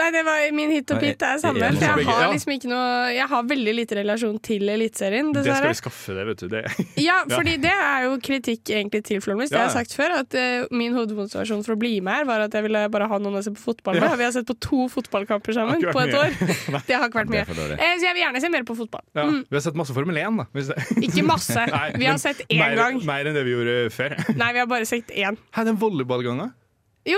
[0.02, 1.18] Nei, det var min hit og pit.
[1.22, 1.68] Det er samme.
[1.78, 5.68] For jeg har liksom ikke noe Jeg har veldig lite relasjon til Eliteserien, Det skal
[5.70, 6.48] vi skaffe det, vet du.
[6.56, 6.64] Det.
[7.08, 9.52] Ja, fordi det er jo kritikk egentlig til Flåmlys.
[9.54, 12.46] Det har jeg sagt før, at uh, min hovedmotivasjon for å bli med her var
[12.48, 14.08] at jeg ville bare ha noen å se på fotball med.
[14.10, 14.18] Ja.
[14.22, 16.34] Vi har sett på to fotballkamper sammen på et år.
[16.90, 17.46] Det har ikke vært mye.
[17.78, 19.06] Eh, Så jeg vil gjerne se mer på fotball.
[19.16, 19.44] Ja, Mm.
[19.50, 20.46] Vi har sett masse Formel 1, da.
[20.56, 21.68] hvis det- Ikke masse.
[22.00, 22.98] Vi har sett én mer, gang.
[23.06, 24.16] Mer enn det vi gjorde før.
[24.36, 25.38] Nei, vi har bare sett én.
[25.56, 26.52] Hæ, den volleyballgangen?
[27.06, 27.18] Jo.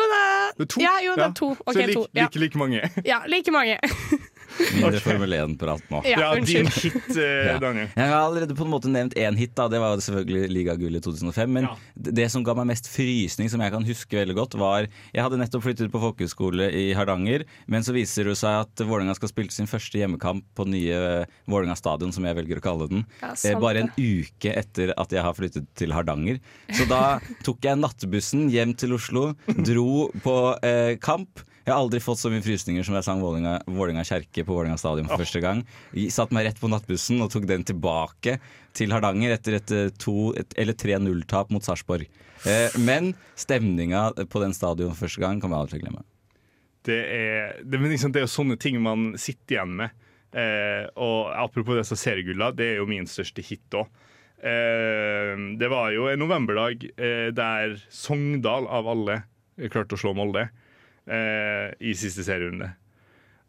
[0.58, 0.82] Det er to?
[0.82, 1.50] Ja, jo, det er to.
[1.52, 2.06] Okay, Så like, to.
[2.16, 2.22] Ja.
[2.24, 2.82] like, like mange.
[3.06, 3.78] ja, like mange.
[4.74, 6.02] Mindre Formel 1-prat nå.
[6.10, 7.60] Ja, Ja, din hit, eh, Ja.
[7.62, 7.90] Daniel.
[7.96, 9.68] Jeg har allerede på en måte nevnt én hit, da.
[9.72, 11.54] det var selvfølgelig ligagullet i 2005.
[11.60, 14.88] Men det det som ga meg mest frysning, som jeg kan huske veldig godt, var
[15.14, 19.16] Jeg hadde nettopp flyttet på folkehøyskole i Hardanger, men så viser det seg at Vålerenga
[19.18, 23.06] skal spille sin første hjemmekamp på nye Vålerenga stadion, som jeg velger å kalle den.
[23.22, 26.40] Ja, eh, bare en uke etter at jeg har flyttet til Hardanger.
[26.72, 31.44] Så da tok jeg nattbussen hjem til Oslo, dro på eh, kamp.
[31.64, 35.08] Jeg har aldri fått så mye frysninger som jeg sang Vålinga kjerke på Vålinga stadion
[35.08, 35.62] for første gang.
[35.96, 38.36] Jeg Satt meg rett på nattbussen og tok den tilbake
[38.76, 42.10] til Hardanger etter et, eh, to, et, eller 3-0-tap mot Sarpsborg.
[42.44, 46.04] Eh, men stemninga på den stadion første gang kommer jeg aldri til å glemme.
[46.84, 49.94] Det er, det, liksom, det er jo sånne ting man sitter igjen med.
[50.36, 53.88] Eh, og apropos disse seriegulla, det er jo min største hit òg.
[54.44, 59.22] Eh, det var jo en novemberdag eh, der Sogndal av alle
[59.72, 60.63] klarte å slå Molde eh,
[61.04, 62.70] i siste serierunde.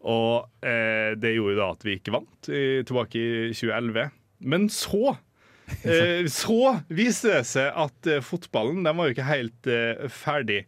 [0.05, 4.11] Og eh, det gjorde da at vi ikke vant i, tilbake i 2011.
[4.45, 5.15] Men så
[5.89, 10.65] eh, Så viste det seg at eh, fotballen den var jo ikke helt eh, ferdig.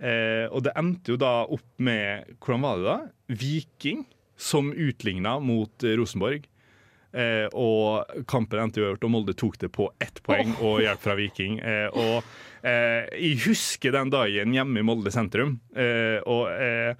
[0.00, 2.96] Eh, og det endte jo da opp med Hvordan var det da?
[3.44, 4.02] Viking
[4.40, 6.48] som utligna mot eh, Rosenborg.
[7.14, 11.14] Eh, og kampen endte uavgjort, og Molde tok det på ett poeng og hjelp fra
[11.18, 11.60] Viking.
[11.62, 12.26] Eh, og
[12.66, 15.60] eh, jeg husker den dagen hjemme i Molde sentrum.
[15.78, 16.98] Eh, og eh,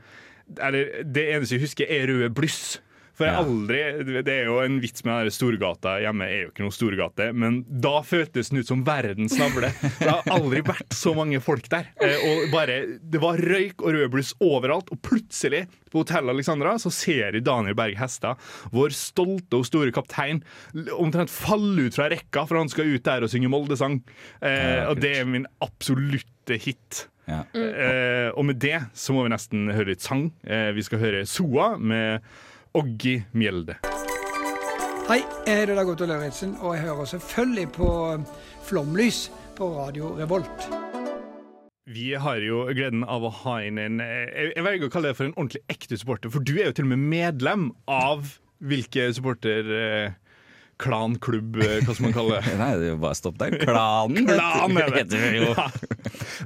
[0.61, 2.79] eller, det eneste jeg husker, er røde bluss.
[3.15, 3.45] For jeg Ja.
[3.45, 7.29] aldri, Det er jo en vits med den Storgata hjemme, er jo ikke noe Storgate,
[7.35, 9.71] men da føltes den ut som verdens navle.
[10.01, 11.87] Det har aldri vært så mange folk der.
[12.03, 16.75] Eh, og bare, Det var røyk og rød bluss overalt, og plutselig, på hotellet Alexandra,
[16.83, 18.37] så ser jeg Daniel Berg Hestad,
[18.75, 20.43] vår stolte og store kaptein,
[20.99, 24.01] omtrent falle ut fra rekka, for han skal ut der og synge Molde-sang.
[24.43, 27.07] Eh, Ja, og det er min absolutte hit.
[27.27, 27.45] Ja.
[27.55, 28.35] Mm.
[28.37, 30.27] og med det så må vi nesten høre litt sang.
[30.47, 32.21] Eh, vi skal høre Soa med
[32.75, 33.77] Oggi Mjelde.
[35.07, 37.91] Hei, jeg heter Dag Otto Lauritzen, og jeg hører selvfølgelig på
[38.67, 40.67] Flomlys på Radio Revolt.
[41.87, 45.13] Vi har jo gleden av å ha inn en eh, Jeg jeg velger å kalle
[45.13, 48.35] det for en ordentlig ekte supporter, for du er jo til og med medlem av
[48.59, 50.19] hvilke supporterforeninger
[50.81, 52.55] klanklubb, eh, hva skal man kalle det?
[52.61, 53.55] Nei, det er jo bare stopp der.
[53.63, 55.51] Klanen Klan er heter det jo.
[55.55, 55.67] Ja.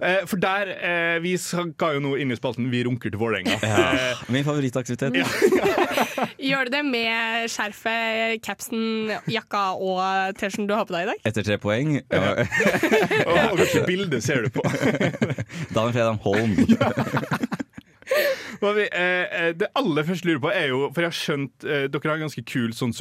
[0.04, 3.56] Eh, For der, eh, vi skal jo nå inn i spalten Vi runker til Vålerenga.
[3.62, 4.14] Ja.
[4.32, 5.16] Min favorittaktivitet.
[6.48, 11.24] Gjør du det med skjerfet, capsen, jakka og T-skjorten du har på deg i dag?
[11.30, 11.98] Etter tre poeng.
[12.12, 12.34] Ja.
[13.26, 14.62] Og hvilket bilde ser du på?
[15.74, 16.54] Dan Fredam Holm.
[18.58, 22.16] Det aller første jeg lurer på er jo For jeg har skjønt eh, dere har
[22.18, 22.94] en ganske kul sånn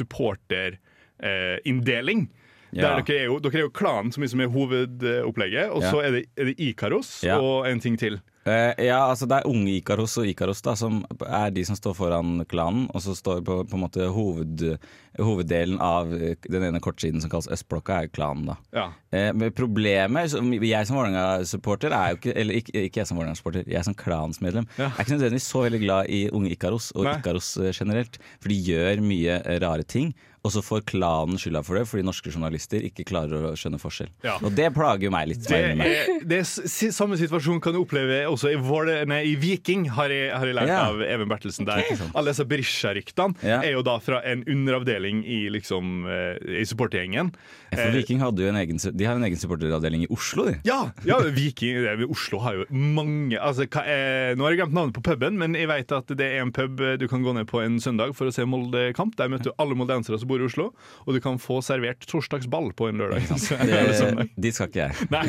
[1.22, 2.28] supporterinndeling.
[2.70, 2.82] Ja.
[2.82, 5.90] Der dere er jo, dere er jo klanen som liksom er hovedopplegget, og Ja.
[5.90, 7.38] så er det, er det Ikaros Ja.
[7.40, 8.20] og en ting til.
[8.46, 11.94] Uh, ja, altså Det er unge Ikaros og Ikaros da, som er de som står
[11.94, 12.88] foran klanen.
[12.94, 14.78] Og så står på, på en måte hoved,
[15.18, 18.46] hoveddelen av eh, den ene kortsiden som kalles Østblokka, er klanen.
[18.46, 18.86] da Ja.
[19.12, 20.30] Uh, men problemet
[20.62, 24.66] Jeg som Vålerenga-supporter er jo ikke Eller ikke, ikke jeg som Vålerenga-supporter, jeg som klansmedlem
[24.78, 24.86] Ja.
[24.86, 27.18] er ikke nødvendigvis så veldig glad i unge Ikaros og Nei.
[27.18, 28.18] Ikaros eh, generelt.
[28.40, 30.14] For de gjør mye eh, rare ting.
[30.46, 34.08] Og så får klanen skylda for det fordi norske journalister ikke klarer å skjønne forskjell.
[34.24, 34.36] Ja.
[34.44, 35.42] Og det plager jo meg litt.
[35.48, 39.88] Det er, det er samme situasjon kan du oppleve også i, Våle, nei, i Viking,
[39.96, 40.80] har jeg, har jeg lært Ja.
[40.92, 41.66] av Even Bertelsen.
[41.68, 41.82] Der
[42.14, 43.60] Alle disse Berisha-ryktene Ja.
[43.62, 47.32] er jo da fra en underavdeling i, liksom, eh, i supportergjengen.
[47.72, 50.56] For Eh, Viking hadde jo en egen, de har en egen supporteravdeling i Oslo, de.
[50.64, 54.60] Ja, ja Viking det, er- Oslo har jo mange altså, hva er, Nå har jeg
[54.62, 57.22] glemt navnet på puben, men jeg vet at det er en pub eh, du kan
[57.22, 59.16] gå ned på en søndag for å se Molde-kamp.
[59.16, 60.70] Der møter du alle moldensere som bor i Oslo,
[61.06, 63.28] og du kan få servert torsdagsball på en lørdag.
[63.68, 65.08] Det, dit skal ikke jeg.
[65.12, 65.24] Nei,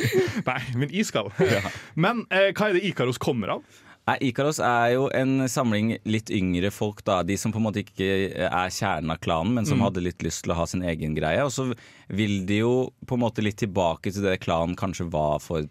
[0.46, 1.30] nei, men jeg skal.
[2.04, 3.80] Men eh, hva er det Ikaros kommer av?
[4.10, 7.20] Nei, Ikaros er jo en samling litt yngre folk, da.
[7.28, 8.08] De som på en måte ikke
[8.48, 11.44] er kjernen av klanen, men som hadde litt lyst til å ha sin egen greie.
[11.46, 11.68] Og så
[12.10, 12.74] vil de jo
[13.06, 15.68] på en måte litt tilbake til det klanen kanskje var for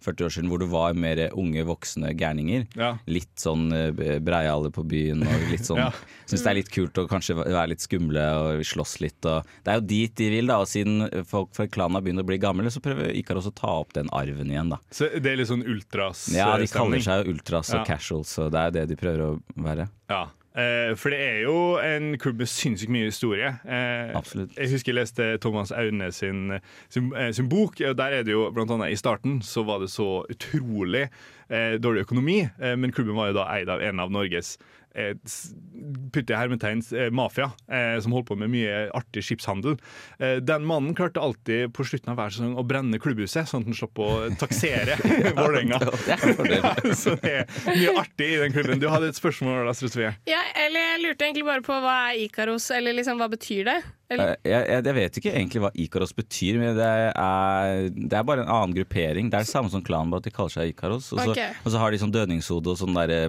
[0.00, 2.66] 30-40 år siden, hvor det var mer unge, voksne gærninger.
[2.76, 2.94] Ja.
[3.06, 5.90] Litt sånn eh, breiale på byen og litt sånn Ja.
[6.28, 9.18] Syns det er litt kult å kanskje være litt skumle og slåss litt.
[9.26, 10.58] Og det er jo dit de vil, da.
[10.62, 13.72] Og siden folk fra klanen har begynt å bli gamle, så prøver Ikaros å ta
[13.80, 14.78] opp den arven igjen, da.
[14.94, 17.86] Så det er litt sånn ultras Ja, de eh, kaller seg jo ultras og Ja.
[17.88, 19.88] casuals, så det er jo det de prøver å være.
[20.12, 20.26] Ja.
[20.50, 23.52] Eh, for det er jo en klubb med sinnssykt mye historie.
[23.62, 24.56] Eh, Absolutt.
[24.58, 26.56] Jeg husker jeg leste Thomas Aune sin,
[26.90, 27.78] sin, eh, sin bok.
[27.80, 31.06] og Der er det jo blant annet I starten så var det så utrolig
[31.50, 34.56] eh, dårlig økonomi, eh, men klubben var jo da eid av en av Norges
[34.94, 35.14] eh,
[36.14, 39.76] putte hermetegns eh, mafia, eh, som holdt på med mye artig skipshandel.
[40.18, 43.70] Eh, den mannen klarte alltid på slutten av hver sesong å brenne klubbhuset, sånn at
[43.70, 44.10] han slapp å
[44.40, 44.98] taksere
[45.38, 45.78] Vålerenga.
[46.10, 46.54] Er.
[46.56, 48.82] Ja, så det er mye artig i den klubben.
[48.82, 50.14] Du hadde et spørsmål, Astrid Sofie.
[50.30, 50.39] Ja,
[50.70, 53.74] eller jeg lurte egentlig bare på hva er Ikaros, eller liksom hva betyr det?
[54.10, 58.16] Eller, Eh, Jeg, jeg, jeg vet ikke egentlig hva Ikaros betyr, men det er, det
[58.16, 59.28] er bare en annen gruppering.
[59.30, 61.10] Det er det samme som klanen, bare at de kaller seg Ikaros.
[61.12, 61.42] Og så, Ok.
[61.66, 63.20] og så har de sånn dødningshode og sånn derre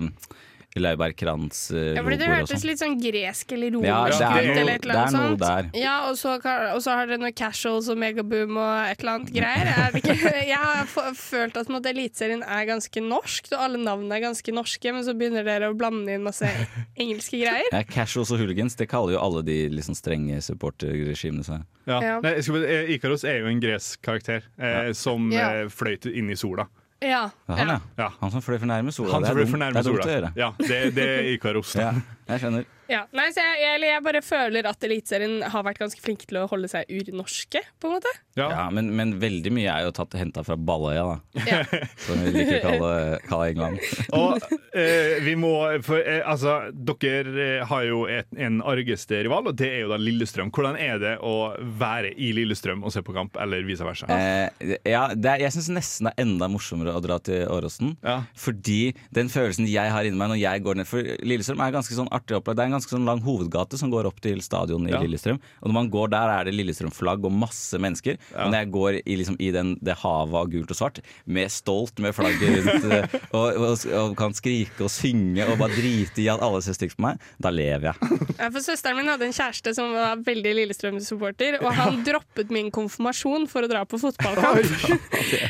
[0.80, 2.68] Laurbærkrans-logoer ja, fordi det hørtes sånn.
[2.70, 5.30] litt sånn gresk eller Ja, romersk er ut, noe- eller et eller annet det noe
[5.32, 5.40] sånt.
[5.42, 5.80] der.
[5.82, 6.36] Ja, og så,
[6.76, 9.72] og så har dere noe casuals og megaboom og et eller annet greier.
[9.72, 10.16] Er det ikke?
[10.52, 14.54] Jeg har f- følt at måte, Eliteserien er ganske norsk, og alle navnene er ganske
[14.56, 16.48] norske, men så begynner dere å blande inn masse
[16.96, 17.68] engelske greier.
[17.72, 21.66] Ja, casuals og hooligans, det kaller jo alle de liksom strenge supporterregimene seg.
[21.90, 22.00] Ja.
[22.02, 22.18] Ja.
[22.24, 25.50] Nei, jeg eh, Ikaros er jo en gresk karakter eh, som Ja.
[25.64, 26.68] eh, fløyt inn i sola.
[27.02, 27.24] Ja.
[27.48, 27.80] Ja, han, ja.
[27.98, 28.10] Ja.
[28.22, 29.16] Han som fløy for nærme sola.
[29.16, 29.84] Han som fløy for nærme sola.
[29.84, 30.32] det er dumt å gjøre.
[30.38, 31.72] Ja, det, det er Ikaros.
[31.76, 31.92] Ja,
[32.36, 32.70] jeg skjønner.
[32.92, 33.06] Ja.
[33.16, 36.48] Nei, så jeg, jeg, jeg bare føler at Eliteserien har vært ganske flinke til å
[36.52, 38.12] holde seg urnorske, på en måte.
[38.40, 38.50] Ja.
[38.52, 41.46] Ja, men, men veldig mye er jo tatt henta fra Balløya, da.
[41.48, 41.62] Ja.
[42.06, 42.92] Som vi liker å kalle,
[43.28, 43.80] kalle England.
[44.20, 44.44] Og
[44.78, 45.54] eh, vi må
[45.86, 49.92] For eh, altså, dere eh, har jo et, en argeste rival, og det er jo
[49.92, 50.52] da Lillestrøm.
[50.54, 51.36] Hvordan er det å
[51.80, 54.10] være i Lillestrøm og se på kamp, eller vice versa?
[54.12, 57.96] Eh, ja, det er, jeg syns nesten det er enda morsommere å dra til Åråsen.
[58.04, 58.22] Ja.
[58.40, 61.96] Fordi den følelsen jeg har inni meg når jeg går ned For Lillestrøm er ganske
[61.96, 62.58] sånn artig opplagt.
[62.58, 65.00] Det er en ganske sånn lang hovedgate som går opp til stadion i Ja.
[65.02, 65.40] Lillestrøm.
[65.62, 68.18] Og når man går der, er det Lillestrøm-flagg og masse mennesker.
[68.36, 71.50] Og når jeg går i, liksom, i den, det havet av gult og svart, med
[71.52, 76.22] stolt med flagget rundt, eh, og, og, og kan skrike og synge og bare drite
[76.22, 78.20] i at alle ser stygt på meg, da lever jeg.
[78.38, 82.72] Ja, for Søsteren min hadde en kjæreste som var veldig Lillestrøm-supporter, og han droppet min
[82.74, 84.66] konfirmasjon for å dra på fotballkamp.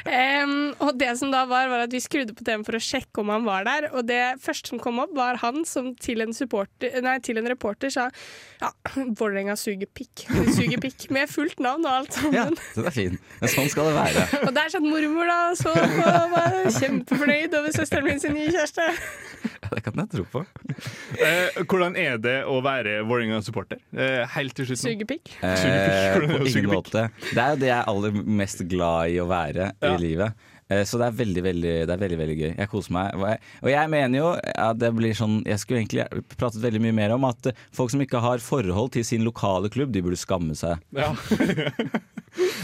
[0.06, 3.24] um, og det som da var, var at vi skrudde på TV-en for å sjekke
[3.24, 6.32] om han var der, og det første som kom opp, var han som til en,
[6.32, 6.51] supporter,
[7.06, 8.08] nei, til en reporter sa
[8.62, 8.70] ja,
[9.18, 10.26] Vålerenga suger pikk.
[10.30, 11.08] De suger pikk.
[11.16, 12.58] Med fullt navn og alt Ja, sammen.
[12.60, 13.24] Ja, det er fint.
[13.42, 14.26] Men sånn skal det være.
[14.48, 18.36] Og der satt mormor da og så på og var kjempefornøyd over søsteren min sin
[18.38, 18.86] nye kjæreste.
[19.62, 20.44] Ja, det kan jeg tro på.
[21.18, 23.82] Eh, hvordan er det å være Vålerenga-supporter?
[23.96, 24.92] Eh, helt til slutt nå.
[24.92, 25.34] Suger pikk.
[25.42, 27.08] Eh, på ingen måte.
[27.32, 29.96] Det er jo det jeg er aller mest glad i å være Ja.
[29.96, 30.48] i livet.
[30.72, 32.52] Eh, Så det er veldig, veldig, det er veldig, veldig gøy.
[32.58, 33.16] Jeg koser meg.
[33.20, 34.30] Og jeg, og jeg mener jo
[34.68, 36.06] at det blir sånn Jeg skulle egentlig
[36.38, 39.70] pratet veldig mye mer om at eh, folk som ikke har forhold til sin lokale
[39.74, 40.80] klubb, de burde skamme seg.
[40.96, 41.12] Ja.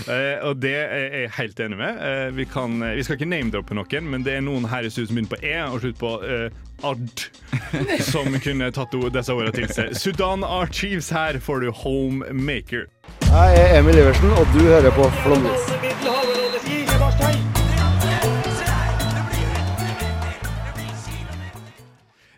[0.07, 1.97] Eh, og det er jeg helt enig med.
[1.99, 5.09] Eh, vi, kan, vi skal ikke name-droppe noen, men det er noen her i studio
[5.09, 7.25] som begynner på E og slutter på eh, Ard,
[8.13, 9.91] som kunne tatt disse ordene til seg.
[9.99, 12.87] Sudan Archives, her får du Homemaker.
[13.27, 16.86] Jeg er Emil Iversen, og du hører på Flomlys.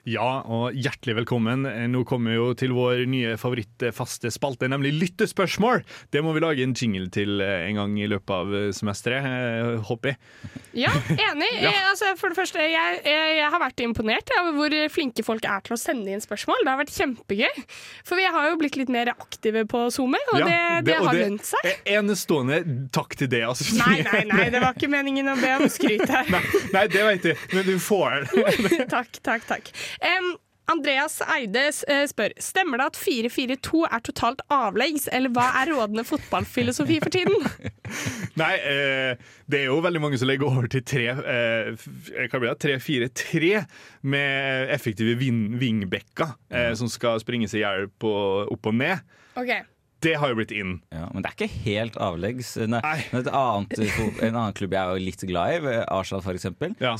[0.10, 1.66] Ja, og hjertelig velkommen.
[1.70, 5.84] Eh, Nå kommer vi jo til vår nye favorittfaste spalte, nemlig lyttespørsmål.
[6.14, 9.84] Det må vi lage en jingle til eh, en gang i løpet av eh, semesteret,
[9.90, 10.20] håper jeg.
[10.86, 11.52] Ja, enig.
[11.60, 11.72] Ja.
[11.74, 15.44] Jeg, Altså, for det første, jeg, jeg, jeg har vært imponert over hvor flinke folk
[15.50, 16.62] er til å sende inn spørsmål.
[16.64, 17.64] Det har vært kjempegøy.
[18.08, 21.10] For vi har jo blitt litt mer aktive på SoMe, og Ja, det, det, og
[21.10, 21.68] har lønt seg.
[21.90, 22.62] Enestående
[22.96, 23.68] takk til det, altså.
[23.82, 26.30] Nei, nei, nei, det var ikke meningen å be om skryt her.
[26.36, 26.44] Nei,
[26.76, 28.88] nei, det vet jeg, men du får det.
[28.96, 29.74] takk, takk, takk.
[30.02, 30.36] Em,
[30.70, 36.04] Andreas Eide eh, spør Stemmer det at 4-4-2 er totalt avleggs, eller hva er rådende
[36.06, 37.34] fotballfilosofi for tiden?
[38.42, 39.16] Nei, eh,
[39.50, 41.74] det er jo veldig mange som legger over til tre, eh,
[42.38, 43.66] 3-4-3
[44.14, 49.02] med effektive vin- vingbekker eh, som skal springe seg i hjel opp og ned.
[49.40, 49.52] Ok,
[50.00, 50.78] Det har jo blitt inn.
[50.96, 52.54] Ja, men det er ikke helt avleggs.
[52.72, 53.00] Nei, Nei.
[53.20, 53.74] et annet,
[54.24, 56.46] en annen klubb jeg er jo litt glad i, Arsenal f.eks.,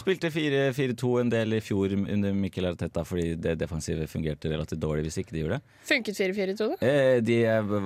[0.02, 5.06] spilte 4-4-2 en del i fjor under Mikkel Arteta fordi det defensive fungerte relativt dårlig
[5.08, 5.78] hvis ikke de gjorde det.
[5.94, 6.80] Funket 4-4-2 da?
[6.90, 7.38] Eh, De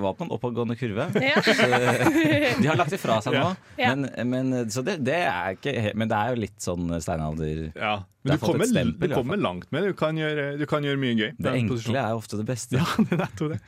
[0.01, 1.09] var på en oppadgående kurve.
[1.23, 1.39] Ja.
[1.45, 1.67] Så,
[2.59, 3.53] de har lagt det fra seg nå.
[3.79, 3.93] Ja.
[3.95, 7.93] Men, men, så det, det er ikke Men det er jo litt sånn steinalder Ja.
[8.23, 9.93] Men du kommer, stempel, du kommer langt med det.
[9.93, 11.31] Du kan gjøre, du kan gjøre mye gøy.
[11.37, 11.97] Det enkle posisjonen.
[12.01, 12.77] er ofte det beste.
[12.79, 13.59] Ja, det er det.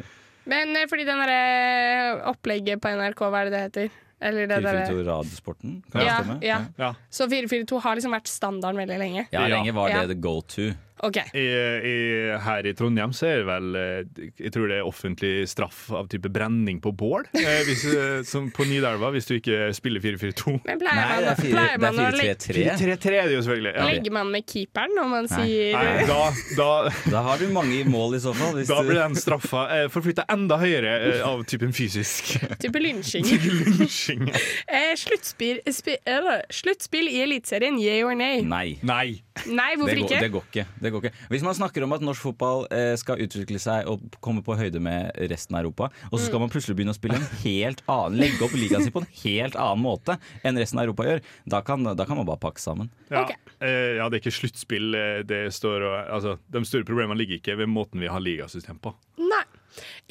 [0.45, 4.01] Men eh, fordi den derre opplegget på NRK, hva er det det heter?
[4.25, 6.38] Eller det derre 442 Radiosporten, kan det ja, stemme?
[6.45, 6.60] ja.
[6.79, 6.89] Ja.
[7.12, 9.25] Så 442 har liksom vært standarden veldig lenge.
[9.34, 10.05] Ja, lenge var det Ja.
[10.08, 10.69] the go to.
[11.03, 11.17] Ok.
[11.36, 11.41] I,
[11.84, 11.95] i,
[12.39, 16.08] her i Trondheim så er det vel eh, Jeg tror det er offentlig straff av
[16.08, 17.25] type brenning på bål.
[17.36, 20.53] Eh, hvis, eh, som på Nidelva, hvis du ikke spiller 4-4-2.
[20.65, 22.63] Men pleier Nei, man- det er fire- pleier man det er 4-3-3.
[22.79, 23.73] 4-3-3 er det jo selvfølgelig.
[23.75, 23.89] Ja.
[23.91, 26.21] Legger man med keeperen når man sier Nei, da,
[26.62, 26.69] da,
[27.12, 28.55] Da har du mange i mål i så fall.
[28.62, 32.38] hvis da blir den straffa eh, forflytta enda høyere eh, av typen fysisk.
[32.63, 33.27] Type lynsjing.
[33.27, 34.29] Lynsjing.
[34.31, 38.41] Eh, sluttspill, spi, eller, sluttspill i Eliteserien, yeah or nay?
[38.47, 38.77] Nei.
[38.86, 39.21] Nei.
[39.52, 40.19] Nei, hvorfor det går, ikke?
[40.24, 40.63] Det går ikke.
[40.82, 41.13] Det går ikke.
[41.34, 44.80] Hvis man snakker om at norsk fotball eh, skal utvikle seg og komme på høyde
[44.80, 46.45] med resten av Europa, og så skal Mm.
[46.45, 49.56] man plutselig begynne å spille en helt annen legge opp ligaen sin på en helt
[49.60, 52.89] annen måte enn resten av Europa gjør, da kan, da kan man bare pakke sammen.
[53.12, 53.26] Ja,
[53.60, 54.95] eh, ja, det er ikke sluttspill.
[54.95, 58.80] eh, Det står, og- altså, de store problemene ligger ikke ved måten vi har ligasystem
[58.80, 58.93] på.
[59.19, 59.43] Nei.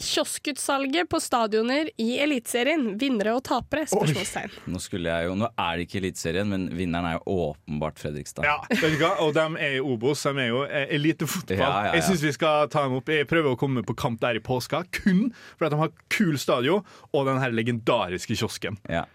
[0.01, 2.97] Kioskutsalget på stadioner i Eliteserien.
[2.99, 3.85] Vinnere og tapere?
[3.87, 4.57] Spørsmålstegn.
[4.73, 8.47] Nå, skulle jeg jo, nå er det ikke Eliteserien, men vinneren er jo åpenbart Fredrikstad.
[8.49, 9.13] Ja, vet du hva?
[9.25, 11.61] Og de er i Obos, de er jo eh, elitefotball.
[11.63, 11.97] Ja, ja, ja.
[12.01, 13.13] Jeg syns vi skal ta dem opp.
[13.15, 15.29] Jeg prøver å komme på kamp der i påska, kun
[15.59, 16.83] fordi de har kul stadion
[17.15, 18.81] og den her legendariske kiosken.
[18.91, 19.07] Ja.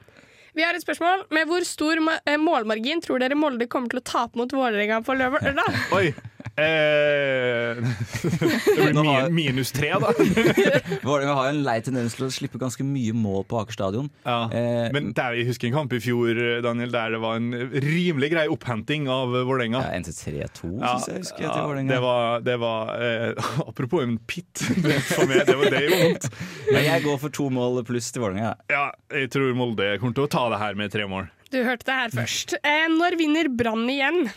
[0.55, 1.27] Vi har et spørsmål.
[1.35, 5.15] Med hvor stor eh, målmargin tror dere Molde kommer til å tape mot Vålerenga på
[5.19, 5.79] lørdag?
[5.95, 6.09] Oi!
[6.59, 7.79] Eh,
[8.75, 10.11] det blir min, minus tre, da.
[11.05, 14.09] Vålerenga har en lei tendens til å slippe ganske mye mål på Aker stadion.
[14.25, 17.49] Eh, Men der, jeg husker en kamp i fjor Daniel, der det var en
[17.85, 19.81] rimelig grei opphenting av Vålerenga.
[19.85, 21.93] Ja, 1-3-2, Ja, synes jeg husker jeg, til Vålerenga.
[21.93, 26.03] det var, det var eh, Apropos en pit det, for meg, det, var, det gjorde
[26.05, 26.29] vondt.
[26.73, 28.53] Men jeg går for to mål pluss til Vålerenga.
[28.71, 31.29] Ja, jeg tror Molde kommer til å ta det her med tre mål.
[31.49, 32.53] Du hørte det her først.
[32.61, 34.27] Eh, når vinner Brann igjen?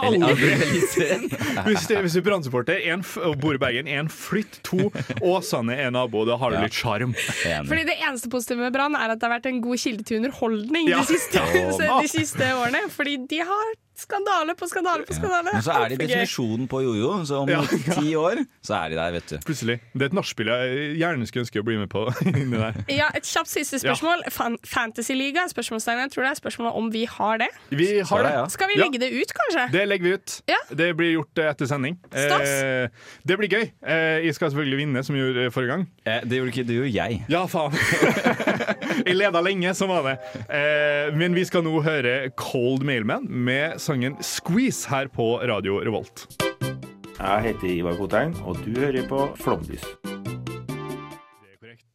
[0.00, 0.54] Aldri!
[1.66, 4.90] hvis, det, hvis du er Brann-supporter en f- og bor i Bergen, én flytt, to
[5.24, 6.24] Åsane er nabo.
[6.28, 7.14] Da har du litt sjarm.
[7.16, 10.20] Fordi Det eneste positive med Brann er at det har vært en god kilde til
[10.22, 11.00] underholdning Ja.
[11.04, 11.44] de, siste,
[11.86, 12.86] de siste årene.
[12.92, 15.52] Fordi de har skandale på skandale på skandale.
[15.54, 17.60] Men så er de definisjonen på jojo, så om Ja.
[17.98, 19.36] ti år så er de der, vet du.
[19.46, 19.78] Plutselig.
[19.94, 22.06] Det er et nachspiel jeg gjerne skulle ønske å bli med på.
[22.30, 22.80] inni der.
[22.92, 24.24] Ja, Et kjapt siste spørsmål.
[24.32, 25.46] Fan Fantasyliga?
[25.52, 26.02] Spørsmålstegn.
[26.06, 27.50] Jeg tror det er spørsmålet om vi har det.
[27.70, 28.32] Vi har det.
[28.38, 28.44] ja.
[28.52, 29.66] Skal vi legge det ut, kanskje?
[29.74, 30.36] Det legger vi ut.
[30.50, 30.60] Ja.
[30.82, 31.98] Det blir gjort eh, etter sending.
[32.10, 32.48] Stas.
[32.48, 33.66] Eh, det blir gøy.
[33.82, 35.86] Eh, jeg skal selvfølgelig vinne, som jeg gjorde eh, forrige gang.
[36.30, 37.20] det gjorde ikke du, jeg.
[37.32, 37.74] Ja, faen.
[39.06, 40.16] jeg leda lenge, som var det.
[40.48, 46.26] Eh, men vi skal nå høre Cold Mailman med sangen 'Squeeze' her på Radio Revolt.
[47.18, 49.82] Jeg heter Ivar Kotein, og du hører på Flomlys.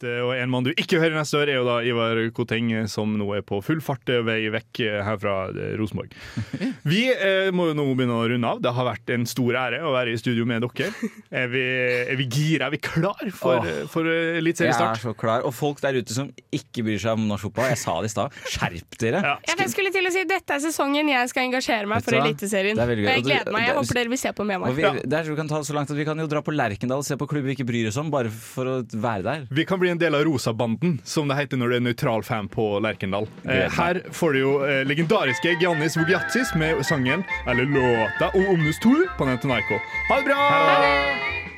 [0.03, 2.85] Eh, Og en mann du ikke hører neste år, er jo da Ivar Koteng, eh,
[2.91, 5.35] som nå er på full fart eh, vei vekk her fra
[5.79, 6.11] Rosenborg.
[6.91, 8.59] Vi eh, må jo nå begynne å runde av.
[8.63, 10.91] Det har vært en stor ære å være i studio med dere.
[11.35, 11.63] Er vi,
[12.11, 12.67] er vi gira?
[12.67, 13.85] Er vi klar for, Åh.
[13.91, 15.45] for eh, Jeg er så klar.
[15.47, 17.69] Og folk der ute som ikke bryr seg om norsk fotball.
[17.71, 18.35] Jeg sa det i stad.
[18.55, 19.21] Skjerp dere!
[19.25, 19.35] Ja.
[19.47, 22.15] Ja, jeg skulle til å si Dette er sesongen jeg skal engasjere meg for?
[22.17, 22.77] Eliteserien.
[22.77, 23.65] Det er Og jeg gleder meg.
[23.67, 24.75] Jeg er- håper dere vil se på med meg.
[24.77, 26.53] vi, det er vi kan ta det så langt at vi kan jo dra på
[26.55, 29.45] Lerkendal og se på klubber vi ikke bryr oss om, bare for å være der.
[29.51, 32.49] Vi kan bli en del av Rosabanden, som det heter når du er nøytral fan
[32.51, 33.29] på Lerkendal.
[33.43, 38.79] Eh, her får du jo eh, legendariske Giannis Vogiatsis med sangen, eller låta, O Omnus
[38.83, 39.81] 2 på Netanarko.
[40.09, 41.54] Ha det bra!